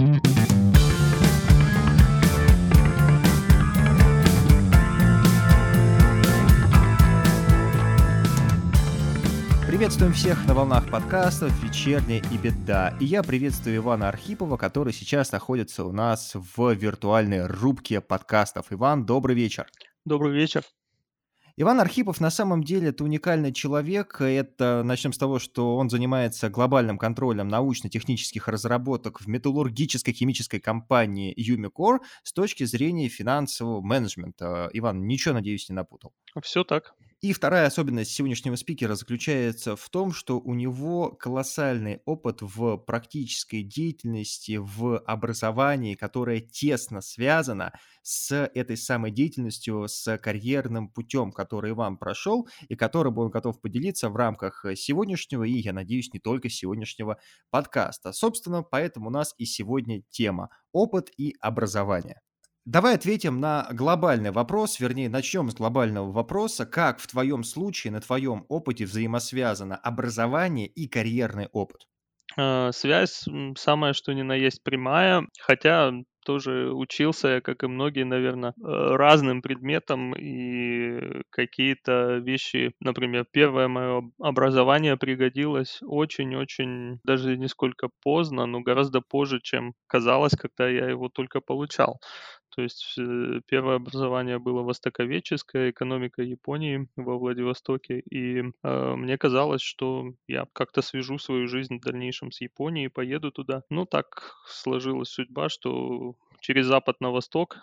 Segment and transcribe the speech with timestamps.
[0.00, 0.22] Приветствуем
[10.14, 12.96] всех на волнах подкастов «Вечерняя и беда».
[12.98, 18.68] И я приветствую Ивана Архипова, который сейчас находится у нас в виртуальной рубке подкастов.
[18.70, 19.66] Иван, добрый вечер.
[20.06, 20.62] Добрый вечер.
[21.60, 24.22] Иван Архипов на самом деле это уникальный человек.
[24.22, 31.36] Это начнем с того, что он занимается глобальным контролем научно-технических разработок в металлургической химической компании
[31.36, 34.70] Umicore с точки зрения финансового менеджмента.
[34.72, 36.14] Иван, ничего, надеюсь, не напутал.
[36.42, 36.94] Все так.
[37.20, 43.62] И вторая особенность сегодняшнего спикера заключается в том, что у него колоссальный опыт в практической
[43.62, 51.98] деятельности, в образовании, которое тесно связано с этой самой деятельностью, с карьерным путем, который Иван
[51.98, 57.18] прошел и которым он готов поделиться в рамках сегодняшнего и, я надеюсь, не только сегодняшнего
[57.50, 58.12] подкаста.
[58.12, 62.22] Собственно, поэтому у нас и сегодня тема «Опыт и образование».
[62.64, 66.64] Давай ответим на глобальный вопрос, вернее, начнем с глобального вопроса.
[66.64, 71.86] Как в твоем случае, на твоем опыте взаимосвязано образование и карьерный опыт?
[72.38, 73.24] Э, связь
[73.56, 75.92] самая что ни на есть прямая, хотя
[76.24, 84.02] тоже учился как и многие, наверное, э, разным предметам, и какие-то вещи, например, первое мое
[84.20, 91.08] образование пригодилось очень-очень, даже не сколько поздно, но гораздо позже, чем казалось, когда я его
[91.08, 92.00] только получал.
[92.54, 99.62] То есть э, первое образование было востоковедческое, экономика Японии во Владивостоке, и э, мне казалось,
[99.62, 103.62] что я как-то свяжу свою жизнь в дальнейшем с Японией, поеду туда.
[103.70, 107.58] Ну, так сложилась судьба, что через Запад на Восток,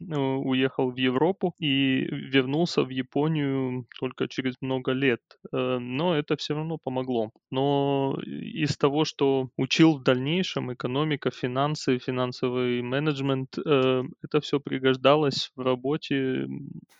[0.00, 5.20] ну, уехал в Европу и вернулся в Японию только через много лет.
[5.52, 7.30] Э, но это все равно помогло.
[7.50, 15.50] Но из того, что учил в дальнейшем, экономика, финансы, финансовый менеджмент, э, это все пригождалось
[15.56, 16.46] в работе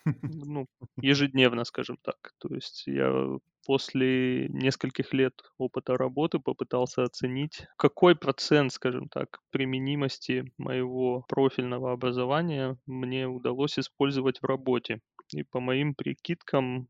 [0.21, 0.67] ну,
[1.01, 2.17] ежедневно, скажем так.
[2.39, 10.51] То есть я после нескольких лет опыта работы попытался оценить, какой процент, скажем так, применимости
[10.57, 14.99] моего профильного образования мне удалось использовать в работе.
[15.33, 16.87] И по моим прикидкам,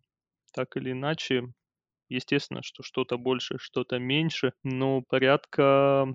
[0.54, 1.46] так или иначе,
[2.10, 6.08] естественно, что что-то больше, что-то меньше, но порядка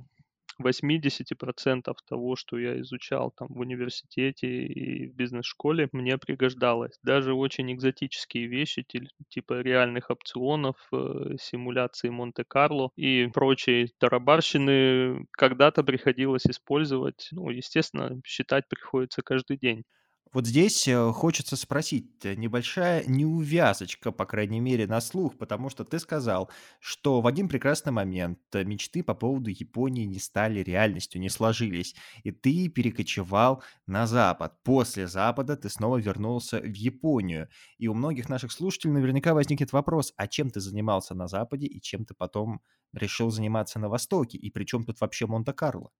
[0.58, 6.98] 80% того, что я изучал там в университете и в бизнес-школе, мне пригождалось.
[7.02, 8.84] Даже очень экзотические вещи,
[9.28, 17.28] типа реальных опционов, э, симуляции Монте-Карло и прочие тарабарщины когда-то приходилось использовать.
[17.32, 19.84] Ну, естественно, считать приходится каждый день.
[20.32, 25.84] Вот здесь э, хочется спросить, э, небольшая неувязочка, по крайней мере, на слух, потому что
[25.84, 26.50] ты сказал,
[26.80, 31.94] что в один прекрасный момент э, мечты по поводу Японии не стали реальностью, не сложились,
[32.24, 34.62] и ты перекочевал на Запад.
[34.64, 37.48] После Запада ты снова вернулся в Японию.
[37.78, 41.80] И у многих наших слушателей наверняка возникнет вопрос, а чем ты занимался на Западе и
[41.80, 42.60] чем ты потом
[42.92, 44.36] решил заниматься на Востоке?
[44.36, 45.90] И при чем тут вообще Монте-Карло?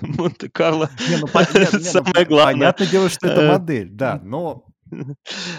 [0.00, 0.90] Монте-Карло.
[1.08, 1.26] Ну,
[1.72, 2.54] ну, самое главное.
[2.72, 4.64] Понятное дело, что это э, модель, да, но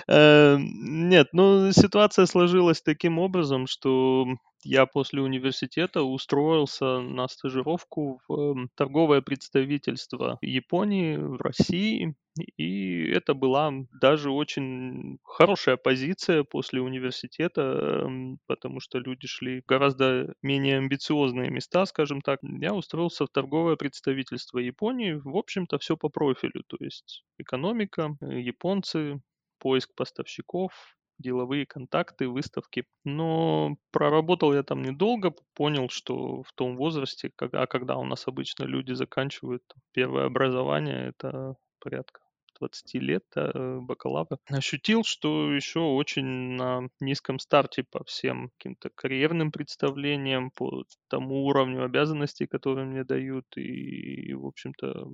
[0.07, 4.25] Э, нет, ну, ситуация сложилась таким образом, что
[4.63, 12.15] я после университета устроился на стажировку в торговое представительство Японии в России,
[12.57, 13.71] и это была
[14.01, 18.07] даже очень хорошая позиция после университета,
[18.47, 22.39] потому что люди шли гораздо менее амбициозные места, скажем так.
[22.43, 28.39] Я устроился в торговое представительство Японии, в общем-то, все по профилю, то есть экономика, э,
[28.39, 29.21] японцы,
[29.59, 30.71] поиск поставщиков,
[31.19, 32.85] деловые контакты, выставки.
[33.03, 38.63] Но проработал я там недолго, понял, что в том возрасте, когда, когда у нас обычно
[38.63, 39.63] люди заканчивают
[39.93, 42.21] первое образование, это порядка
[42.59, 46.25] 20 лет э, бакалавра, ощутил, что еще очень
[46.55, 53.45] на низком старте по всем каким-то карьерным представлениям, по тому уровню обязанностей, которые мне дают,
[53.55, 55.07] и, в общем-то,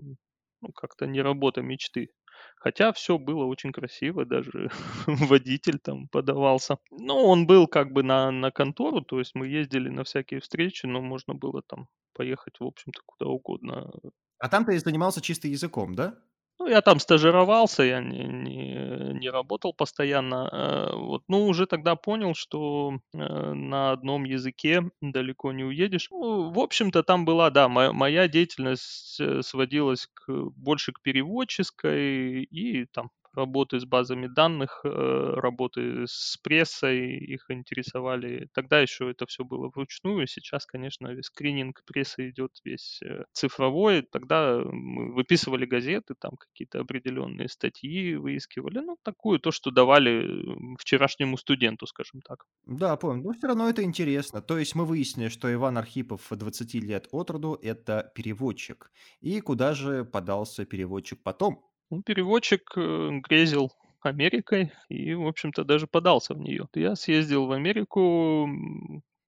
[0.62, 2.10] ну, как-то не работа мечты.
[2.58, 4.70] Хотя все было очень красиво, даже
[5.08, 6.78] водитель там подавался.
[6.92, 10.86] Ну, он был как бы на, на контору, то есть мы ездили на всякие встречи,
[10.86, 13.92] но можно было там поехать, в общем-то, куда угодно.
[14.40, 16.18] А там ты занимался чисто языком, да?
[16.66, 20.50] Ну, я там стажировался, я не, не, не работал постоянно.
[20.52, 23.18] Э, вот, ну, уже тогда понял, что э,
[23.54, 26.08] на одном языке далеко не уедешь.
[26.10, 32.46] Ну, в общем-то, там была, да, моя, моя деятельность э, сводилась к, больше к переводческой
[32.46, 38.50] и там работы с базами данных, э, работы с прессой, их интересовали.
[38.54, 44.02] Тогда еще это все было вручную, сейчас, конечно, скрининг прессы идет весь э, цифровой.
[44.04, 51.38] Тогда мы выписывали газеты, там какие-то определенные статьи выискивали, ну, такую, то, что давали вчерашнему
[51.38, 52.46] студенту, скажем так.
[52.66, 53.24] Да, понял.
[53.24, 54.42] Но все равно это интересно.
[54.42, 58.92] То есть мы выяснили, что Иван Архипов 20 лет от роду– это переводчик.
[59.22, 61.64] И куда же подался переводчик потом?
[61.92, 63.72] Ну, переводчик э, грезил
[64.02, 66.68] Америкой и, в общем-то, даже подался в нее.
[66.74, 68.48] Я съездил в Америку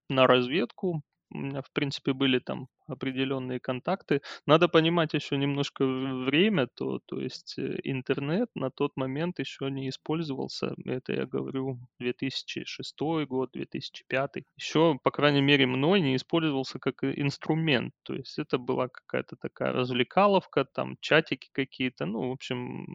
[0.08, 4.22] на разведку, у меня, в принципе, были там определенные контакты.
[4.46, 9.88] Надо понимать еще немножко время, то, то есть э, интернет на тот момент еще не
[9.88, 10.74] использовался.
[10.84, 12.96] Это я говорю 2006
[13.28, 14.30] год, 2005.
[14.56, 17.92] Еще, по крайней мере, мной не использовался как инструмент.
[18.02, 22.86] То есть это была какая-то такая развлекаловка, там чатики какие-то, ну, в общем...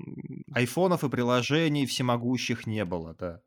[0.54, 3.42] Айфонов и приложений всемогущих не было, да.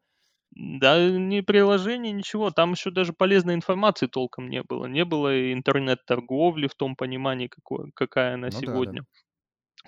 [0.54, 2.50] Да, ни приложений, ничего.
[2.50, 4.87] Там еще даже полезной информации толком не было.
[4.87, 8.93] Не было интернет-торговли в том понимании, какой, какая она Ну да, да.
[8.93, 9.04] сегодня.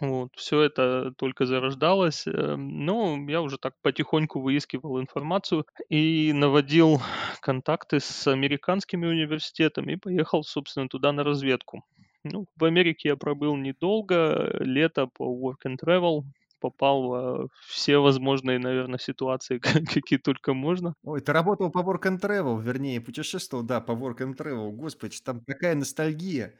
[0.00, 2.26] Вот, все это только зарождалось.
[2.26, 7.00] э, Но я уже так потихоньку выискивал информацию и наводил
[7.42, 11.84] контакты с американскими университетами и поехал, собственно, туда на разведку.
[12.24, 16.22] Ну, в Америке я пробыл недолго, лето по work and travel,
[16.60, 19.58] попал во все возможные, наверное, ситуации,
[20.02, 20.94] какие только можно.
[21.02, 24.70] Ой, ты работал по Work and Travel, вернее, путешествовал, да, по Work and Travel.
[24.72, 26.54] Господи, там такая ностальгия.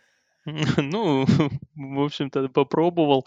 [0.78, 1.24] Ну,
[1.74, 3.26] в общем-то, попробовал.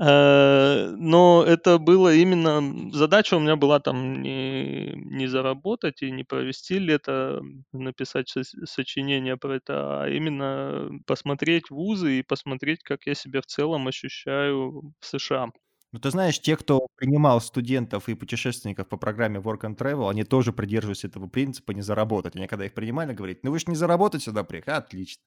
[0.00, 6.24] Э, но это было именно задача у меня была там не не заработать и не
[6.24, 7.42] провести лето,
[7.72, 13.46] написать со сочинение про это, а именно посмотреть вузы и посмотреть, как я себя в
[13.46, 15.50] целом ощущаю в США.
[15.92, 20.24] Ну, ты знаешь, те, кто принимал студентов и путешественников по программе Work and Travel, они
[20.24, 22.34] тоже придерживаются этого принципа не заработать.
[22.34, 24.74] Они когда их принимали, говорят, ну вы же не заработать сюда приехали.
[24.74, 25.22] Отлично.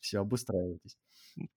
[0.00, 0.96] Все, обустраивайтесь.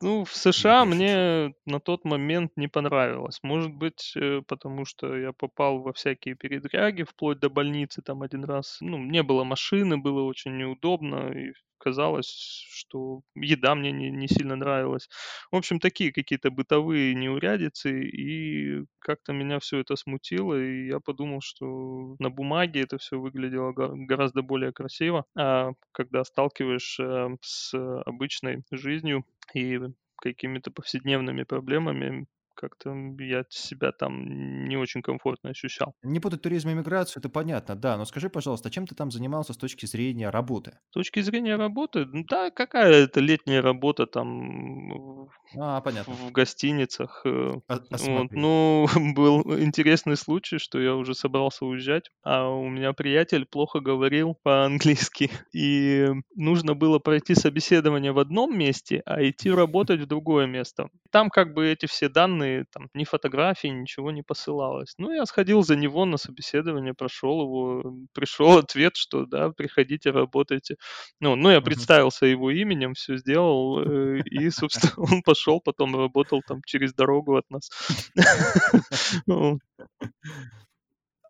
[0.02, 3.40] Ну, в США мне на тот момент не понравилось.
[3.42, 8.44] Может быть, э, потому что я попал во всякие передряги, вплоть до больницы там один
[8.46, 8.78] раз.
[8.82, 11.54] Ну, не было машины, было очень неудобно, и
[11.84, 15.10] казалось, что еда мне не, не сильно нравилась.
[15.52, 21.42] В общем, такие какие-то бытовые неурядицы, и как-то меня все это смутило, и я подумал,
[21.42, 27.74] что на бумаге это все выглядело гораздо более красиво, а когда сталкиваешься с
[28.06, 29.80] обычной жизнью, и
[30.22, 35.94] какими-то повседневными проблемами как-то я себя там не очень комфортно ощущал.
[36.04, 37.98] Не путать туризм и миграцию, это понятно, да.
[37.98, 40.78] Но скажи, пожалуйста, а чем ты там занимался с точки зрения работы?
[40.90, 45.30] С точки зрения работы, да, какая это летняя работа там
[45.60, 46.14] А, понятно.
[46.14, 47.22] в гостиницах.
[47.26, 48.28] э, А, а Вот.
[48.32, 48.86] Ну,
[49.16, 55.30] был интересный случай, что я уже собрался уезжать, а у меня приятель плохо говорил по-английски,
[55.54, 60.90] и нужно было пройти собеседование в одном месте, а идти работать в другое место.
[61.12, 64.94] Там как бы эти все данные, там ни фотографий, ничего не посылалось.
[64.98, 70.76] Ну, я сходил за него на собеседование, прошел его, пришел ответ, что да, приходите, работайте.
[71.20, 76.42] Ну, ну я представился его именем, все сделал, э, и, собственно, он пошел, потом работал
[76.48, 77.70] там через дорогу от нас.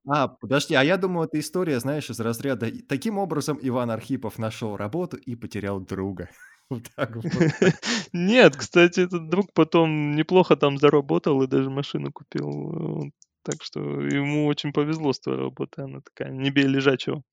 [0.06, 4.76] А, подожди, а я думал, это история, знаешь, из разряда таким образом Иван Архипов нашел
[4.76, 6.30] работу и потерял друга.
[6.74, 7.26] Вот так вот.
[8.14, 13.12] Нет, кстати, этот друг потом неплохо там заработал и даже машину купил.
[13.44, 15.86] Так что ему очень повезло с той работой.
[15.86, 17.24] Она такая, не бей лежачего.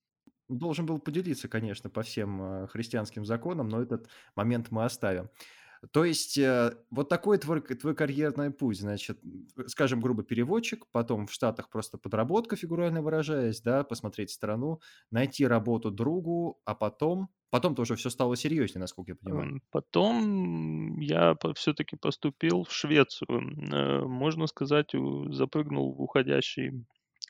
[0.48, 5.30] Должен был поделиться, конечно, по всем, э, христианским законам, но этот момент мы оставим.
[5.92, 9.20] То есть, э, вот такой твой твой карьерный путь, значит,
[9.66, 15.90] скажем грубо, переводчик, потом в Штатах просто подработка, фигурально выражаясь, да, посмотреть страну, найти работу
[15.90, 19.50] другу, а потом потом-то уже всё стало серьезнее, насколько я понимаю.
[19.50, 23.28] М, потом я все-таки поступил в Швецию.
[23.72, 24.92] Э, можно сказать,
[25.30, 26.86] запрыгнул в уходящий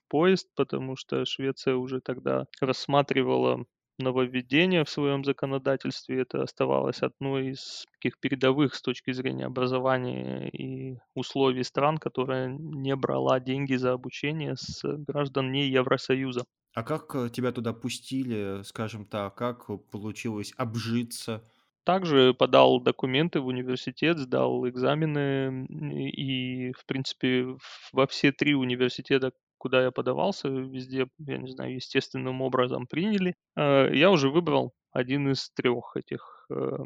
[0.09, 3.65] поезд, потому что Швеция уже тогда рассматривала
[4.01, 6.23] нововведения в своем законодательстве.
[6.23, 12.95] Это оставалось одной из таких передовых с точки зрения образования и условий стран, которая не
[12.97, 16.45] брала деньги за обучение с граждан не Евросоюза.
[16.75, 19.37] А как, э, тебя туда пустили, скажем так?
[19.37, 21.49] Как, получилось обжиться?
[21.85, 25.67] Также подал документы в университет, сдал экзамены,
[26.13, 27.57] и, в принципе,
[27.93, 33.35] во все 3 университета, куда я подавался, везде, я не знаю, естественным образом приняли.
[33.57, 36.79] Э, я уже выбрал один из трех этих, э,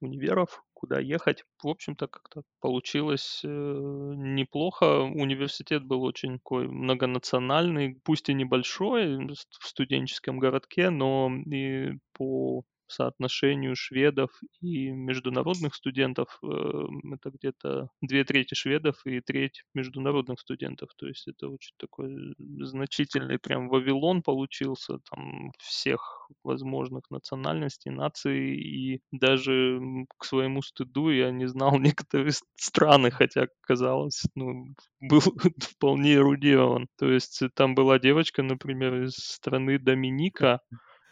[0.00, 1.44] универов, куда ехать.
[1.62, 5.00] В общем-то, как-то получилось, э, неплохо.
[5.00, 13.76] Университет был очень такой многонациональный, пусть и небольшой, в студенческом городке, но и по соотношению
[13.76, 14.30] шведов
[14.60, 20.90] и международных студентов, эм, это где-то две трети шведов и треть международных студентов.
[20.96, 29.00] То есть это очень такой значительный прям Вавилон получился, там всех возможных национальностей, наций, и
[29.12, 29.80] даже
[30.18, 35.20] к своему стыду я не знал некоторые страны, хотя казалось, ну, был
[35.60, 36.88] вполне эрудирован.
[36.98, 40.60] То есть там была девочка, например, из страны Доминика,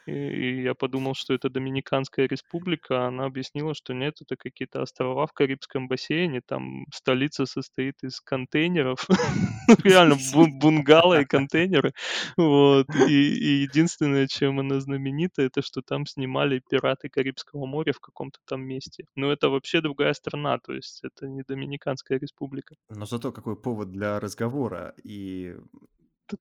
[0.08, 3.06] и я подумал, что это Доминиканская республика.
[3.06, 6.40] Она объяснила, что нет, это какие-то острова в Карибском бассейне.
[6.40, 9.06] Там столица состоит из контейнеров.
[9.84, 10.16] Реально,
[10.60, 11.92] бунгало и контейнеры.
[12.36, 12.86] Вот.
[13.08, 18.62] И, единственное, чем она знаменита, это что там снимали «Пираты Карибского моря» в каком-то там
[18.62, 19.04] месте.
[19.16, 22.74] Но это вообще другая страна, то есть это не Доминиканская республика.
[22.90, 24.94] Но зато какой повод для разговора.
[25.02, 25.56] И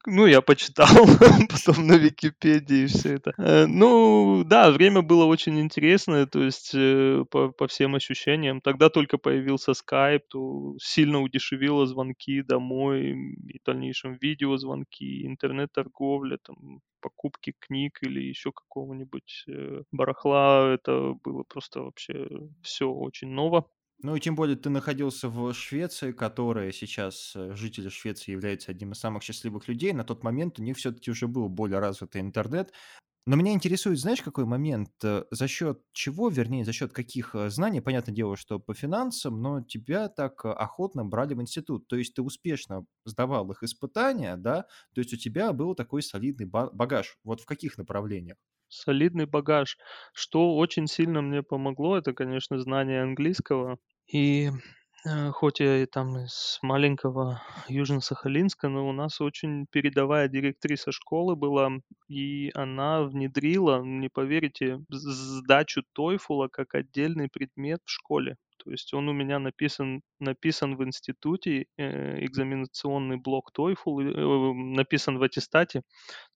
[0.06, 0.88] ну, я почитал
[1.50, 3.34] потом на Википедии все это.
[3.38, 8.62] Э, ну, да, время было очень интересное, то есть э, по, по всем ощущениям.
[8.62, 16.82] Тогда только появился Skype, то сильно удешевило звонки домой, и в дальнейшем видеозвонки, интернет-торговля, там,
[17.02, 20.74] покупки книг или еще какого-нибудь э, барахла.
[20.74, 22.28] Это было просто вообще
[22.62, 23.66] все очень ново.
[24.04, 28.92] Ну и тем более ты находился в Швеции, которая сейчас, э, жители Швеции являются одним
[28.92, 29.92] из самых счастливых людей.
[29.94, 32.72] На тот момент у них все-таки уже был более развитый интернет.
[33.28, 37.50] Но меня интересует, знаешь, какой момент, э, за счет чего, вернее, за счет каких э,
[37.52, 41.88] знаний, понятное дело, что по финансам, но тебя так охотно брали в институт.
[41.88, 44.64] То есть ты успешно сдавал их испытания, да,
[44.96, 47.18] то есть у тебя был такой солидный багаж.
[47.24, 48.38] Вот в каких направлениях?
[48.70, 49.78] Солидный багаж.
[50.14, 53.78] Что очень сильно мне помогло, это, конечно, знание английского.
[54.12, 54.50] И
[55.06, 61.36] э, хоть я и там из маленького Южно-Сахалинска, но у нас очень передовая директриса школы
[61.36, 61.70] была,
[62.08, 68.38] и она внедрила, не поверите, сдачу TOEFL как отдельный предмет в школе.
[68.64, 75.18] То есть он у меня написан, написан в институте, э, экзаменационный блок TOEFL, э, написан
[75.18, 75.84] в аттестате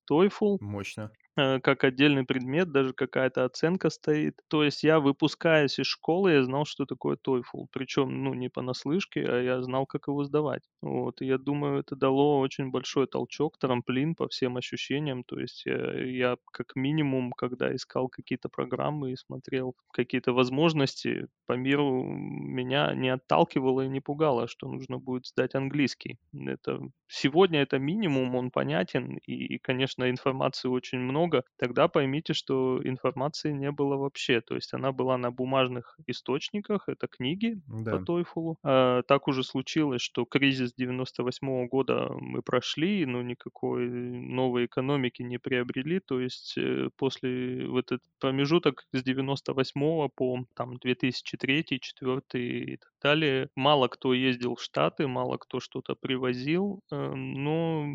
[0.10, 1.12] TOEFL, Мощно.
[1.38, 4.42] Э, как отдельный предмет, даже какая-то оценка стоит.
[4.50, 7.68] То есть я, выпускаясь из школы, я знал, что такое TOEFL.
[7.72, 10.64] Причем, ну, не понаслышке, а я знал, как его сдавать.
[10.82, 15.24] Вот, и я думаю, это дало очень большой толчок, трамплин по всем ощущениям.
[15.24, 21.54] То есть я, я как минимум, когда искал какие-то программы и смотрел какие-то возможности по
[21.54, 26.18] миру, меня не отталкивало и не пугало, что нужно будет сдать английский.
[26.34, 32.80] Это, сегодня это минимум, он понятен, и, конечно, информации очень много, много, тогда поймите, что
[32.84, 34.42] информации не было вообще.
[34.42, 37.98] То есть она была на бумажных источниках, это книги да.
[37.98, 38.56] по TOEFL.
[38.64, 45.22] А, так уже случилось, что кризис 98 -го года мы прошли, но никакой новой экономики
[45.24, 46.00] не приобрели.
[46.00, 52.92] То есть э, после в этот промежуток с 98 по там 2003, 2004 и так
[53.02, 57.86] далее, мало кто ездил в Штаты, мало кто что-то привозил, э, но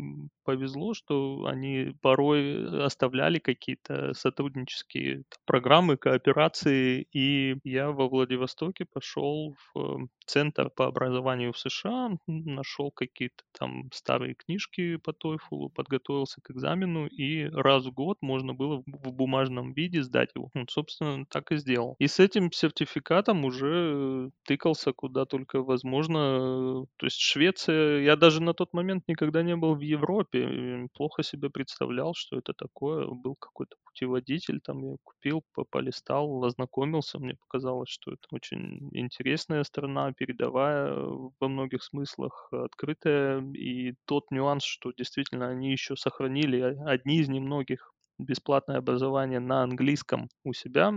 [0.43, 9.55] повезло, что они порой оставляли оформляли какие-то сотруднические программы, кооперации, и я во Владивостоке пошел
[9.73, 16.51] в центр по образованию в США, нашел какие-то там старые книжки по TOEFL, подготовился к
[16.51, 20.49] экзамену, и раз в год можно было в бумажном виде сдать его.
[20.53, 21.95] Ну, собственно, так и сделал.
[21.99, 26.85] И с этим сертификатом уже тыкался куда только возможно.
[26.97, 31.49] То есть Швеция, я даже на тот момент никогда не был в Европе, плохо себе
[31.49, 33.06] представлял, что это такое.
[33.15, 40.13] Был какой-то путеводитель, там я купил, полистал, ознакомился, мне показалось, что это очень интересная страна,
[40.13, 40.93] передовая
[41.39, 47.93] во многих смыслах, открытая, и тот нюанс, что действительно они еще сохранили одни из немногих
[48.19, 50.91] бесплатное образование на английском у себя,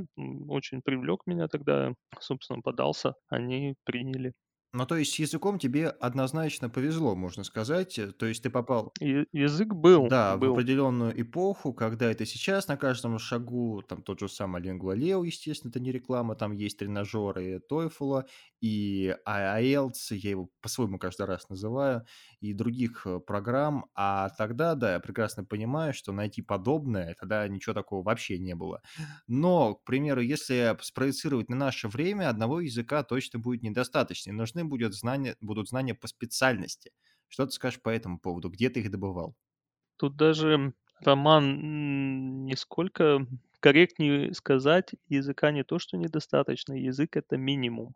[0.48, 4.32] очень привлек меня тогда, собственно, подался, они приняли.
[4.74, 7.98] Ну, то есть с языком тебе однозначно повезло, можно сказать.
[7.98, 10.46] Э, то есть ты попал Я- язык был, да, в был.
[10.46, 14.96] определенную эпоху, когда это сейчас на каждом шагу, там тот же самый Lingua
[15.26, 18.24] естественно, это не реклама, там есть тренажеры TOEFL
[18.60, 22.04] и IELTS, я его по-своему каждый раз называю,
[22.40, 23.86] и других э, программ.
[23.94, 28.82] А тогда, да, я прекрасно понимаю, что найти подобное, тогда ничего такого вообще не было.
[29.26, 34.32] Но, к примеру, если спроецировать на наше время, одного языка точно будет недостаточно.
[34.32, 36.92] Нужны будут знания, будут знания по специальности.
[37.28, 38.48] Что ты скажешь по этому поводу?
[38.50, 39.36] Где ты их добывал?
[39.96, 43.26] Тут даже роман не сколько
[43.60, 47.94] корректнее сказать, языка не то что недостаточно, язык- это минимум.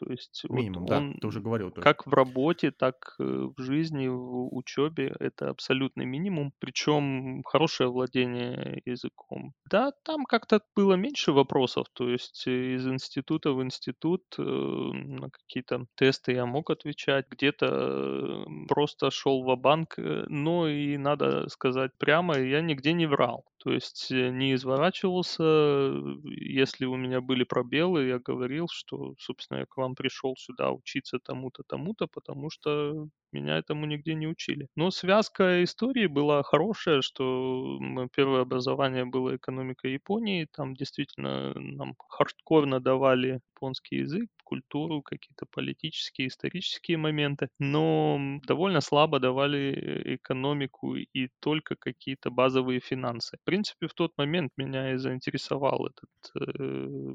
[0.00, 1.90] То есть вот Минимум, да, он ты уже говорил тоже.
[1.90, 8.80] как в работе, так, э, в жизни, в учебе- это абсолютный минимум, причем хорошее владение
[8.86, 9.52] языком.
[9.70, 15.30] Да, там как-то было меньше вопросов, то есть э, из института в институт, э, на
[15.30, 22.38] какие-то тесты я мог отвечать, где-то, просто шел ва-банк, э, но и надо сказать прямо,
[22.38, 23.44] я нигде не врал.
[23.62, 29.58] То есть, э, не изворачивался, э, если у меня были пробелы, я говорил, что, собственно,
[29.60, 34.66] я к вам пришел сюда учиться тому-то, тому-то, потому что меня этому нигде не учили.
[34.76, 37.78] Но связка истории была хорошая, что
[38.14, 40.48] первое образование было экономика Японии.
[40.52, 49.20] Там действительно нам хардкорно давали японский язык, культуру, какие-то политические, исторические моменты, но довольно слабо
[49.20, 53.36] давали э, экономику и только какие-то базовые финансы.
[53.50, 56.54] Принципе, в тот момент меня и заинтересовал этот э,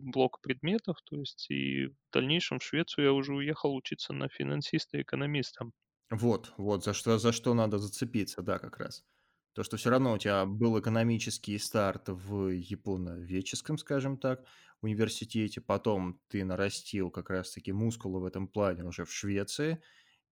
[0.02, 5.72] блок предметов, то есть и в дальнейшем в Швецию я уже уехал учиться на финансиста-экономиста.
[6.12, 9.06] Вот, вот, за что, за что надо зацепиться, да, как раз.
[9.54, 14.46] То, что все равно у тебя был экономический старт в японоведческом, скажем так,
[14.82, 19.82] университете, потом ты нарастил как раз-таки мускулы в этом плане уже в Швеции,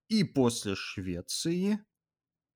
[0.09, 1.79] и после Швеции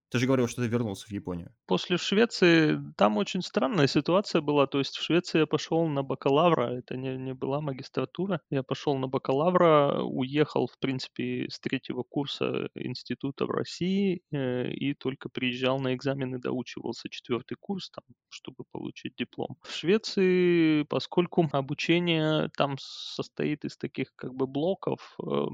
[0.10, 1.52] ты же говорил, что ты вернулся в Японию.
[1.66, 4.68] После Швеции там очень странная ситуация была.
[4.68, 8.40] То есть в Швеции я пошел на бакалавра, это не, не была магистратура.
[8.50, 14.94] Я пошел на бакалавра, уехал, в принципе, с третьего курса института в России э, и
[14.94, 19.58] только приезжал на экзамены, доучивался четвертый курс, там, чтобы получить диплом.
[19.64, 25.46] В Швеции, поскольку обучение там состоит из таких как бы блоков, э,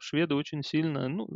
[0.00, 1.26] шведы очень сильно, ну,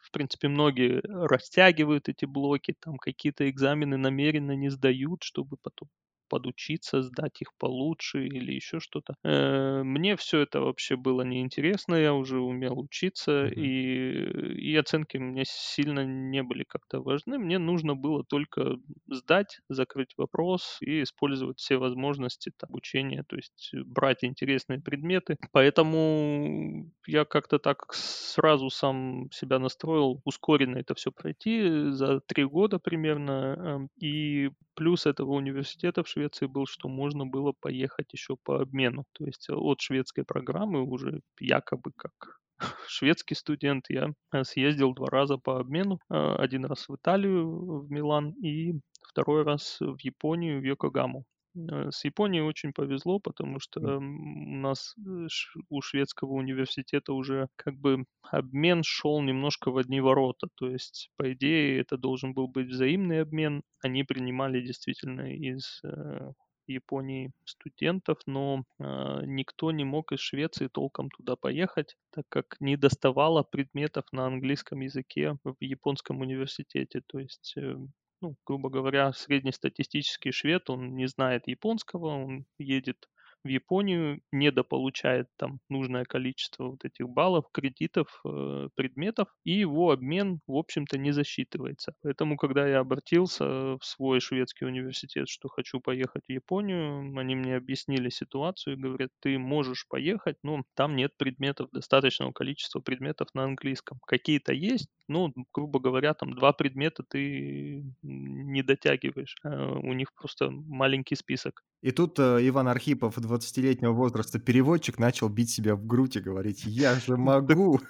[0.00, 5.88] в принципе, многие растягивают эти блоки, там какие-то экзамены намеренно не сдают, чтобы потом
[6.28, 9.14] подучиться, сдать их получше или еще что-то.
[9.24, 13.70] Э, мне все это вообще было неинтересно, я уже умел учиться, Мгм.
[13.86, 17.38] и, и оценки мне сильно не были как-то важны.
[17.38, 18.76] Мне нужно было только
[19.08, 25.36] сдать, закрыть вопрос и использовать все возможности обучения, то есть брать интересные предметы.
[25.52, 32.78] Поэтому я как-то так сразу сам себя настроил ускоренно это все пройти за три года
[32.78, 33.56] примерно.
[33.58, 39.04] эм, И плюс этого университета в Швеции был, что можно было поехать еще по обмену.
[39.12, 42.40] То есть от шведской программы уже якобы как
[42.88, 46.00] шведский студент я э, съездил два раза по обмену.
[46.10, 51.24] Э, Один раз в Италию, в Милан, и второй раз в Японию, в Йокогаму.
[51.56, 55.26] Э, С Японией очень повезло, потому что у нас э,
[55.70, 60.48] у шведского университета уже как бы обмен шел немножко в одни ворота.
[60.56, 63.62] То есть, по идее, это должен был быть взаимный обмен.
[63.82, 66.32] Они принимали действительно из э,
[66.66, 72.76] Японии студентов, но э, никто не мог из Швеции толком туда поехать, так как не
[72.76, 77.02] доставало предметов на английском языке в японском университете.
[77.06, 77.76] То есть э,
[78.20, 83.08] ну, грубо говоря, среднестатистический швед, он не знает японского, он едет
[83.44, 90.40] в Японию, недополучает там нужное количество вот этих баллов, кредитов, э, предметов, и его обмен,
[90.46, 91.94] в общем-то, не засчитывается.
[92.02, 93.44] Поэтому, когда я обратился
[93.78, 99.10] в свой шведский университет, что хочу поехать в Японию, они мне объяснили ситуацию и говорят,
[99.20, 104.00] ты можешь поехать, но там нет предметов, достаточного количества предметов на английском.
[104.06, 109.36] Какие-то есть, ну, грубо говоря, там два предмета ты не дотягиваешь.
[109.44, 111.62] Э, У них просто маленький список.
[111.82, 116.64] И тут э, Иван Архипов, 20-летнего возраста переводчик, начал бить себя в грудь и говорить,
[116.64, 117.80] я же могу.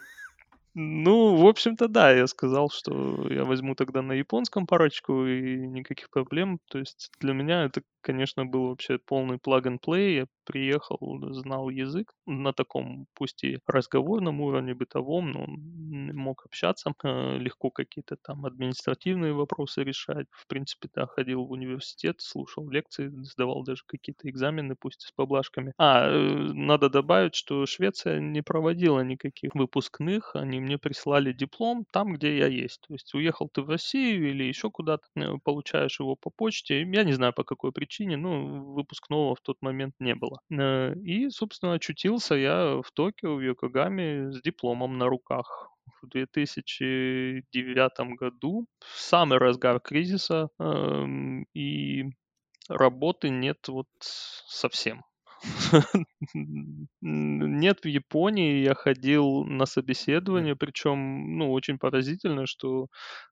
[0.78, 6.10] Ну, в общем-то, да, я сказал, что я возьму тогда на японском парочку и никаких
[6.10, 6.58] проблем.
[6.68, 10.14] То есть для меня это, конечно, был вообще полный plug-and-play.
[10.16, 10.98] Я приехал,
[11.32, 15.46] знал язык на таком, пусть и разговорном уровне, бытовом, но
[16.12, 20.26] мог общаться, э, легко какие-то там административные вопросы решать.
[20.30, 25.12] В принципе, да, ходил в университет, слушал лекции, сдавал даже какие-то экзамены, пусть и с
[25.12, 25.72] поблажками.
[25.78, 32.14] А, э, надо добавить, что Швеция не проводила никаких выпускных, они мне прислали диплом там,
[32.14, 32.80] где я есть.
[32.86, 36.82] То есть уехал ты в Россию или еще куда-то, э, получаешь его по почте.
[36.82, 40.40] Я не знаю по какой причине, но выпускного в тот момент не было.
[40.50, 45.70] Э, И, собственно, очутился я в Токио, в Йокогаме с дипломом на руках
[46.02, 52.04] в 2009 году, в самый разгар кризиса, эм, и
[52.68, 55.04] работы нет вот совсем.
[57.02, 62.88] Нет, в Японии я ходил на собеседование, причем, ну, очень поразительно, что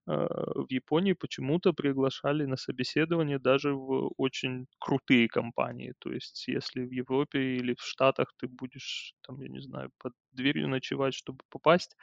[0.06, 5.94] э, в Японии почему-то приглашали на собеседование даже в очень крутые компании.
[5.98, 10.12] То есть, если в Европе или в Штатах ты будешь, там, я не знаю, под
[10.32, 11.96] дверью ночевать, чтобы попасть,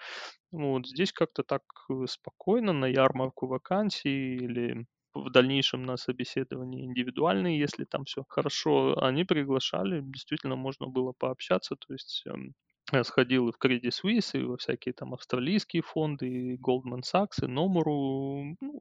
[0.52, 7.60] вот здесь как-то так э, спокойно на ярмарку вакансий или в дальнейшем на собеседовании индивидуальные,
[7.60, 12.54] если там все хорошо, они приглашали, действительно можно было пообщаться, то есть эм,
[12.92, 17.44] я сходил и в Credit Suisse, и во всякие там австралийские фонды, и Goldman Sachs,
[17.44, 18.56] и Nomura.
[18.60, 18.80] Ну,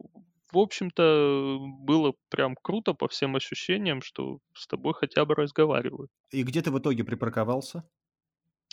[0.53, 6.11] в общем-то, было прям круто по всем ощущениям, что с тобой хотя бы разговаривают.
[6.33, 7.85] И где ты в итоге припарковался?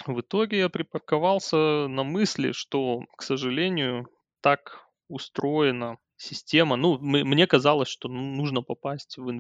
[0.06, 4.08] В итоге я припарковался на мысли, что, к сожалению,
[4.41, 6.75] так устроена система.
[6.77, 9.32] Ну, мне казалось, что ну, нужно попасть в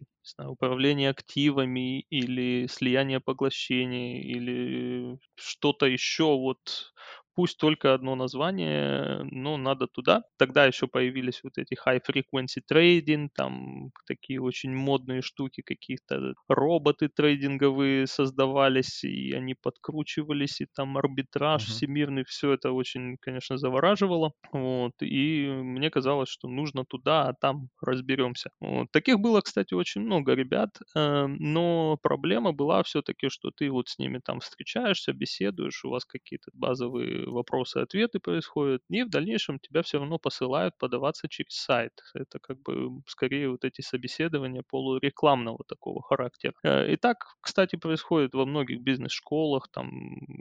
[0.00, 6.92] не знаю, управление активами или слияние поглощений или что-то еще вот
[7.36, 10.22] Пусть только одно название, но надо туда.
[10.38, 17.08] Тогда еще появились вот эти high frequency trading, там такие очень модные штуки, какие-то роботы
[17.08, 21.66] трейдинговые создавались, и они подкручивались, и там арбитраж Мгм.
[21.66, 24.32] всемирный, все это очень, конечно, завораживало.
[24.52, 28.48] Вот, и мне казалось, что нужно туда, а там разберемся.
[28.60, 28.90] Вот.
[28.92, 33.98] Таких было, кстати, очень много ребят, э, но проблема была все-таки, что ты вот с
[33.98, 39.98] ними там встречаешься, беседуешь, у вас какие-то базовые вопросы-ответы происходят, и в дальнейшем тебя все
[39.98, 41.92] равно посылают подаваться через сайт.
[42.14, 46.54] Это как бы скорее вот эти собеседования полурекламного такого характера.
[46.64, 49.90] Э, И так, кстати, происходит во многих бизнес-школах, там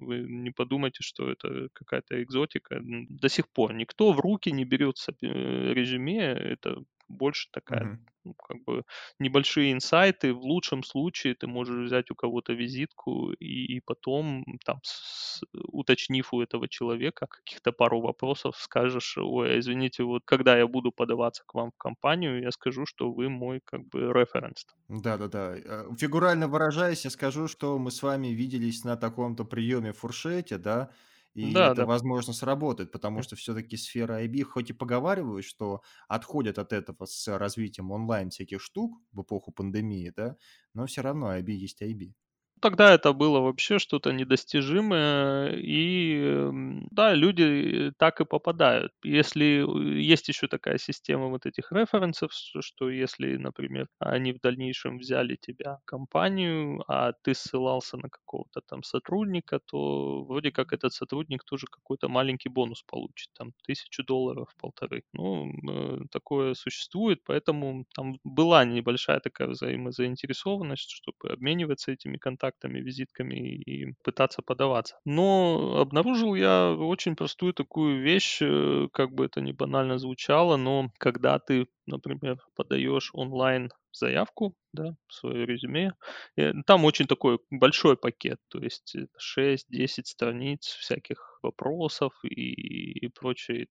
[0.02, 2.80] вы не подумайте, что это какая-то экзотика.
[2.82, 5.26] До сих пор никто в руки не берет э,
[5.74, 8.06] резюме, это больше такая Мгм.
[8.24, 8.84] ну, как бы
[9.20, 10.34] небольшие инсайты.
[10.34, 16.34] В лучшем случае ты можешь взять у кого-то визитку и, и потом, там, с- уточнив
[16.34, 21.54] у этого человека каких-то пару вопросов, скажешь, ой, извините, вот когда я буду подаваться к
[21.54, 24.66] вам в компанию, я скажу, что вы мой как бы референс.
[24.88, 25.56] Да-да-да.
[25.58, 30.58] Э, фигурально выражаясь, я скажу, что мы с вами виделись на таком-то приеме в фуршете,
[30.60, 30.92] да,
[31.36, 31.86] и Да, это, да.
[31.86, 37.28] возможно, сработает, потому что все-таки сфера IB, хоть и поговаривают, что отходят от этого с
[37.38, 40.38] развитием онлайн всяких штук в эпоху пандемии, да,
[40.74, 42.16] но все равно IB есть IB.
[42.62, 48.92] Тогда это было вообще что-то недостижимое, и, м, да, люди так и попадают.
[49.04, 54.40] Если э, есть еще такая система вот этих референсов, что что если, например, они в
[54.42, 60.74] дальнейшем взяли тебя в компанию, а ты ссылался на какого-то там сотрудника, то вроде как
[60.74, 65.04] этот сотрудник тоже какой-то маленький бонус получит, там тысячу долларов, полторы.
[65.14, 73.36] Ну, э, такое существует, поэтому там была небольшая такая взаимозаинтересованность, чтобы обмениваться этими контактами, визитками
[73.36, 74.98] и пытаться подаваться.
[75.06, 80.90] Но обнаружил я очень простую такую вещь, э, как бы это ни банально звучало, но
[80.98, 85.94] когда ты, например, подаешь онлайн заявку, да, свое резюме,
[86.38, 93.10] э, там очень такой большой пакет, то есть э, 6-10 страниц всяких вопросов и, и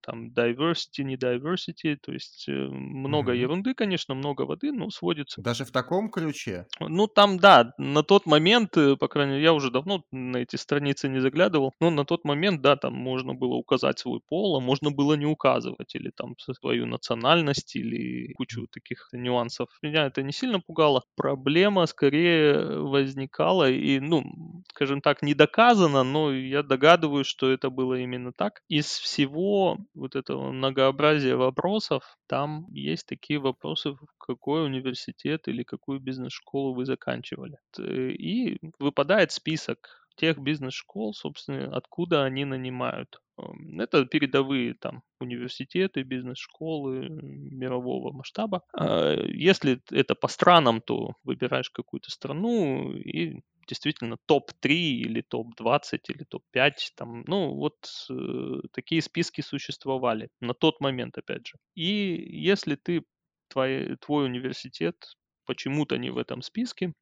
[0.00, 3.34] там diversity, не diversity, то есть э, много Мгм.
[3.34, 6.66] ерунды, конечно, много воды, но сводится Даже в таком ключе?
[6.80, 10.56] ну, там, да, на тот момент, э, по крайней мере, я уже давно на эти
[10.56, 14.60] страницы не заглядывал, но на тот момент, да, там можно было указать свой пол, а
[14.60, 19.68] можно было не указывать, или там свою национальность, или кучу таких нюансов.
[19.82, 21.02] Меня это не сильно пугало.
[21.16, 24.24] Проблема скорее возникала, и, ну,
[24.68, 28.62] скажем так, не доказано, но я догадываюсь, что это было именно так.
[28.68, 36.74] Из всего вот этого многообразия вопросов, там есть такие вопросы, какой университет или какую бизнес-школу
[36.74, 37.58] вы заканчивали.
[37.72, 43.20] Т- И выпадает список тех бизнес-школ, собственно, откуда они нанимают.
[43.36, 48.62] Ам, Это передовые там университеты, бизнес-школы мирового масштаба.
[48.72, 56.24] А, Если это по странам, то выбираешь какую-то страну и действительно топ-3 или топ-20 или
[56.24, 57.76] топ-5, там, ну, вот
[58.10, 61.56] э, такие списки существовали на тот момент, опять же.
[61.74, 61.82] И
[62.30, 63.04] если ты,
[63.48, 64.96] твой, твой университет
[65.46, 66.92] почему-то не в этом списке,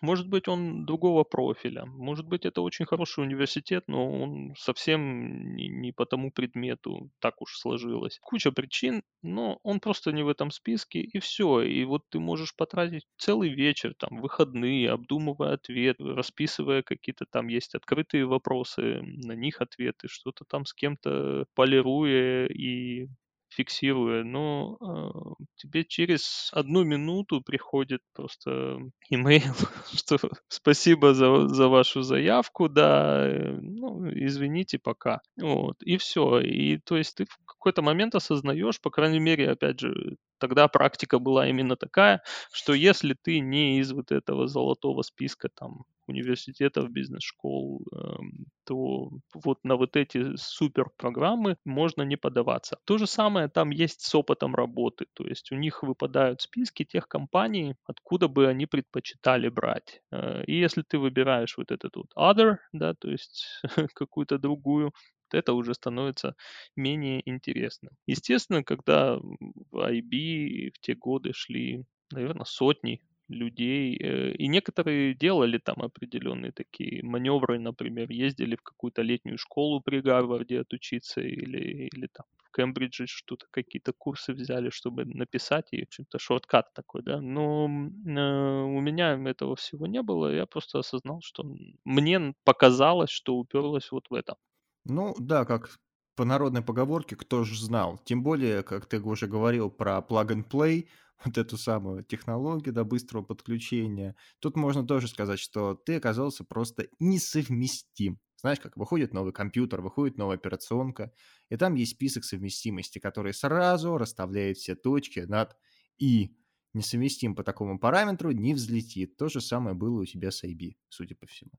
[0.00, 1.84] может быть, он другого профиля.
[1.86, 7.10] Может быть, это очень хороший университет, но он совсем не, не по тому предмету.
[7.20, 8.18] Так уж сложилось.
[8.22, 11.62] Куча причин, но он просто не в этом списке, и все.
[11.62, 17.74] И вот ты можешь потратить целый вечер, там, выходные, обдумывая ответ, расписывая какие-то там есть
[17.74, 23.08] открытые вопросы, на них ответы, что-то там с кем-то полируя и
[23.50, 28.78] фиксируя, но э, тебе через одну минуту приходит просто
[29.10, 29.54] имейл,
[29.94, 35.20] что спасибо за, за вашу заявку, да, э, ну, извините, пока.
[35.36, 36.40] Вот, и все.
[36.40, 41.18] И то есть ты в какой-то момент осознаешь, по крайней мере, опять же, тогда практика
[41.18, 47.82] была именно такая, что если ты не из вот этого золотого списка там университетов, бизнес-школ,
[47.92, 52.78] эм, то вот на вот эти супер программы можно не подаваться.
[52.84, 57.08] То же самое там есть с опытом работы, то есть у них выпадают списки тех
[57.08, 60.02] компаний, откуда бы они предпочитали брать.
[60.12, 63.46] Э, и если ты выбираешь вот этот вот other, да, то есть
[63.94, 64.92] какую-то другую,
[65.32, 66.34] это уже становится
[66.76, 67.92] менее интересным.
[68.06, 75.58] Естественно, когда в IB в те годы шли, наверное, сотни людей, э, и некоторые делали
[75.58, 82.08] там определенные такие маневры, например, ездили в какую-то летнюю школу при Гарварде отучиться или, или
[82.12, 87.20] там в Кембридже что-то, какие-то курсы взяли, чтобы написать, и, в общем-то, шорткат такой, да,
[87.20, 91.44] но э, у меня этого всего не было, я просто осознал, что
[91.84, 94.36] мне показалось, что уперлось вот в это.
[94.84, 95.70] Ну да, как
[96.16, 97.98] по народной поговорке, кто ж знал.
[98.04, 100.86] Тем более, как ты уже говорил про plug and play,
[101.24, 104.16] вот эту самую технологию до быстрого подключения.
[104.40, 108.18] Тут можно тоже сказать, что ты оказался просто несовместим.
[108.36, 111.12] Знаешь, как выходит новый компьютер, выходит новая операционка,
[111.50, 115.56] и там есть список совместимости, который сразу расставляет все точки над
[115.98, 116.36] «и».
[116.72, 119.16] Несовместим по такому параметру не взлетит.
[119.16, 121.50] То же самое было у тебя с IB, судя по всему.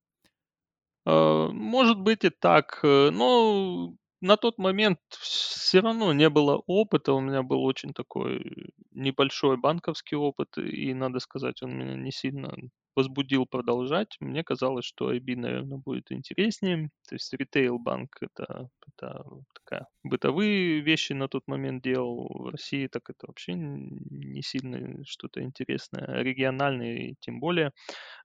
[1.06, 7.14] Э, может быть и так, э, но на тот момент все равно не было опыта.
[7.14, 12.54] У меня был очень такой небольшой банковский опыт, и, надо сказать, он меня не сильно
[12.96, 14.18] возбудил продолжать.
[14.20, 16.90] Мне казалось, что IB, наверное, будет интереснее.
[17.08, 22.28] То есть ритейл-банк— это, это такая бытовые вещи на тот момент делал.
[22.30, 26.22] В России так это вообще не сильно что-то интересное.
[26.22, 27.72] Региональные тем более.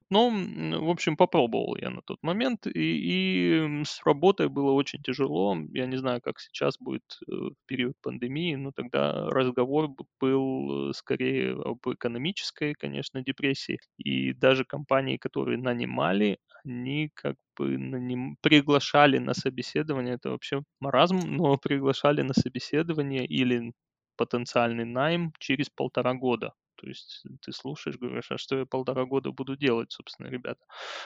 [0.09, 5.57] Но, в общем, попробовал я на тот момент, и, и с работой было очень тяжело.
[5.73, 9.89] Я не знаю, как сейчас будет э, в период пандемии, но тогда разговор
[10.21, 13.79] был э, скорее об экономической, конечно, депрессии.
[13.97, 18.37] И даже компании, которые нанимали, они как бы наним...
[18.41, 23.73] приглашали на собеседование, это вообще маразм, но приглашали на собеследование или
[24.15, 26.53] потенциальный найм через полтора года.
[26.77, 30.61] То есть ты слушаешь, говоришь, а что я полтора года буду делать, собственно, ребята?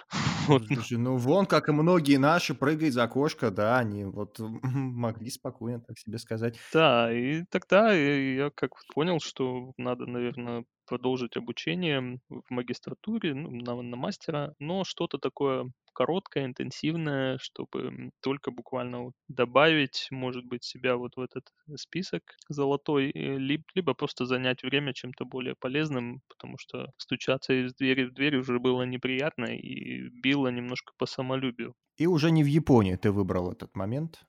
[0.48, 0.64] Вот.
[0.70, 0.82] Ну.
[0.82, 5.82] Слушай, ну вон, как и многие наши, прыгать за окошко, да, они вот могли спокойно
[5.82, 6.58] так себе сказать.
[6.74, 13.82] Да, и тогда я как понял, что надо, наверное, продолжить обучение в магистратуре, ну, на,
[13.82, 21.16] на мастера, но что-то такое короткое, интенсивное, чтобы только буквально добавить, может быть, себя вот
[21.16, 21.46] в этот
[21.78, 27.74] список золотой, э, либо, либо просто занять время чем-то более полезным, потому что стучаться из
[27.74, 31.74] двери в дверь уже было неприятно и било немножко по самолюбию.
[31.96, 34.26] И уже не в Японии ты выбрал этот момент?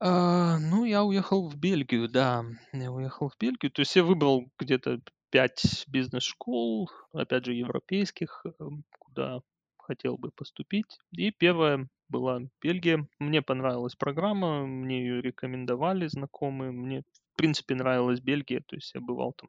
[0.00, 2.44] А, ну, я уехал в Бельгию, да.
[2.72, 3.70] Я уехал в Бельгию.
[3.70, 5.00] То есть я выбрал где-то
[5.34, 9.40] пять бизнес-школ, опять же, европейских, эм, куда
[9.78, 10.96] хотел бы поступить.
[11.10, 13.08] И первая была Бельгия.
[13.18, 16.70] Мне понравилась программа, мне ее рекомендовали знакомые.
[16.70, 18.62] Мне, в принципе, нравилась Бельгия.
[18.64, 19.48] То есть я бывал там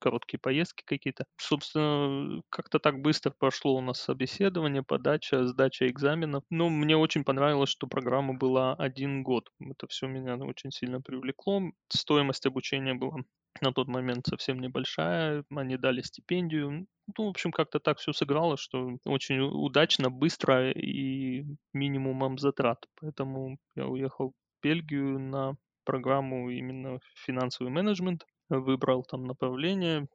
[0.00, 1.26] короткие поездки какие-то.
[1.36, 6.42] Собственно, как-то так быстро прошло у нас собеседование, подача, сдача экзаменов.
[6.50, 9.48] Ну, мне очень понравилось, что программа была один год.
[9.60, 11.62] Это все меня очень сильно привлекло.
[11.88, 13.18] Стоимость обучения была
[13.60, 15.44] на тот момент совсем небольшая.
[15.50, 16.86] Они дали стипендию.
[17.18, 22.86] Ну, в общем, как-то так все сыграло, что очень удачно, быстро и минимумом затрат.
[23.00, 28.24] Поэтому я уехал в Бельгию на программу именно финансовый менеджмент
[28.58, 30.08] выбрал там направление,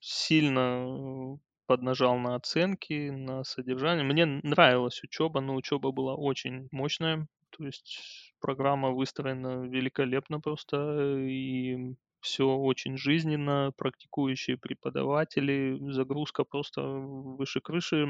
[0.00, 4.04] сильно э, поднажал на оценки, на содержание.
[4.04, 7.26] Мне нравилась учеба, но учеба была очень мощная.
[7.50, 17.60] То есть программа выстроена великолепно просто, и все очень жизненно, практикующие преподаватели, загрузка просто выше
[17.60, 18.06] крыши.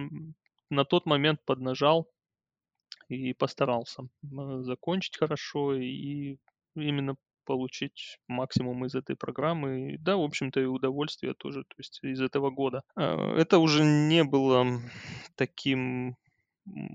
[0.70, 2.10] На тот момент поднажал
[3.08, 6.38] и постарался закончить хорошо, и
[6.74, 9.96] именно получить максимум из этой программы.
[10.00, 12.82] Да, в общем-то, и удовольствие тоже, то есть из этого года.
[12.94, 14.66] А, это уже не было
[15.34, 16.16] таким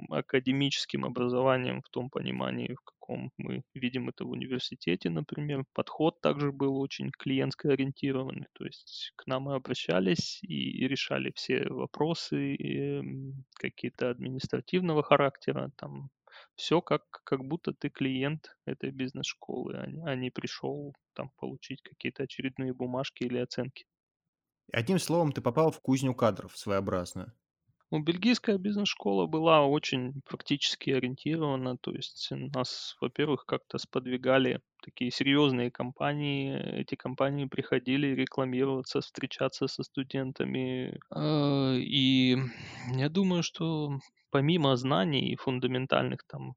[0.09, 5.65] академическим образованием в том понимании, в каком мы видим это в университете, например.
[5.73, 11.67] Подход также был очень клиентско ориентированный, то есть к нам мы обращались и решали все
[11.69, 12.57] вопросы
[13.55, 16.09] какие-то административного характера, там
[16.55, 22.23] все как, как будто ты клиент этой бизнес-школы, а, а не пришел там получить какие-то
[22.23, 23.85] очередные бумажки или оценки.
[24.71, 27.33] Одним словом, ты попал в кузню кадров своеобразную.
[27.93, 35.69] Ну, бельгийская бизнес-школа была очень практически ориентирована, то есть нас, во-первых, как-то сподвигали такие серьезные
[35.69, 36.57] компании.
[36.81, 40.99] Эти компании приходили рекламироваться, встречаться со студентами.
[41.11, 42.35] А, И
[42.95, 43.99] я думаю, что
[44.31, 46.55] помимо знаний фундаментальных там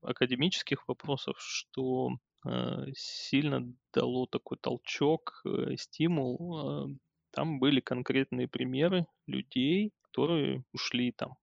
[0.00, 2.12] академических вопросов, что
[2.46, 3.60] э, сильно
[3.92, 6.88] дало такой толчок, э, стимул.
[6.88, 6.96] э,
[7.32, 11.36] Там были конкретные примеры людей, которые ушли там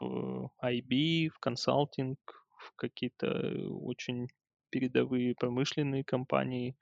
[0.00, 2.18] в IB, в консалтинг,
[2.58, 3.28] в какие-то
[3.70, 4.28] очень
[4.70, 6.76] передовые промышленные компании.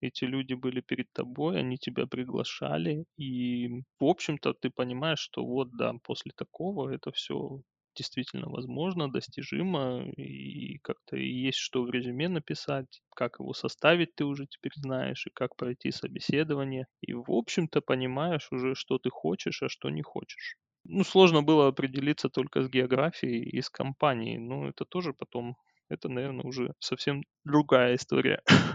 [0.00, 3.68] Эти люди были перед тобой, они тебя приглашали, и,
[4.00, 7.60] в общем-то, ты понимаешь, что вот, да, после такого это все
[7.96, 14.46] действительно возможно, достижимо, и как-то есть что в резюме написать, как его составить ты уже
[14.48, 16.86] теперь знаешь, и как пройти собеседование.
[17.02, 20.56] И, в общем-то, понимаешь уже, что ты хочешь, а что не хочешь.
[20.84, 25.56] Ну, сложно было определиться только с географией и с компанией, но это тоже потом,
[25.88, 28.42] это, наверное, уже совсем другая история.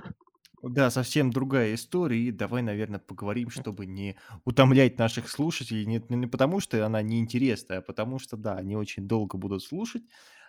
[0.61, 6.27] Да, совсем другая история, и давай, наверное, поговорим, чтобы не утомлять наших слушателей, не, не
[6.27, 10.03] потому, что она неинтересная, а потому что, да, они очень долго будут слушать,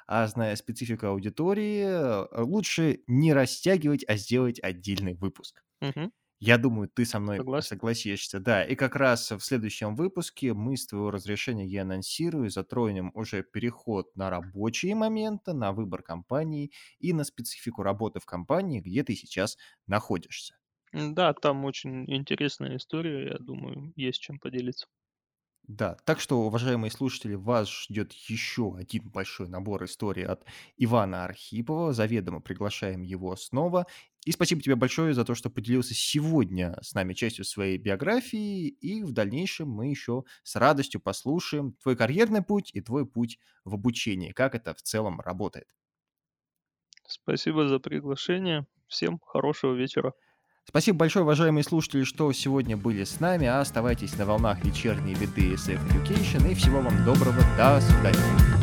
[0.09, 5.63] а зная специфику аудитории, э, лучше не растягивать, а сделать отдельный выпуск.
[5.81, 6.11] Мгм.
[6.41, 7.59] Я думаю, ты со мной Согласен.
[7.59, 8.65] согласишься, да.
[8.65, 14.17] И как раз в следующем выпуске мы, с твоего разрешения, я анонсирую, затронем уже переход
[14.17, 19.59] на рабочие моменты, на выбор компании и на специфику работы в компании, где ты сейчас
[19.87, 20.57] находишься.
[20.93, 24.87] Да, там очень интересная история, я думаю, есть чем поделиться.
[25.73, 30.45] Да, так что, уважаемые слушатели, вас ждет еще один большой набор историй от
[30.77, 31.93] Ивана Архипова.
[31.93, 33.87] Заведомо приглашаем его снова.
[34.27, 38.67] И спасибо тебе большое за то, что поделился сегодня с нами частью своей биографии.
[38.67, 43.75] И в дальнейшем мы еще с радостью послушаем твой карьерный путь и твой путь в
[43.75, 45.69] обучении, как это в целом работает.
[47.07, 48.67] Спасибо за приглашение.
[48.87, 50.15] Всем хорошего вечера.
[50.69, 53.47] Спасибо большое, уважаемые слушатели, что сегодня были с нами.
[53.47, 56.51] Оставайтесь на волнах вечерней беды SF Education.
[56.51, 57.43] И всего вам доброго.
[57.57, 58.60] До свидания.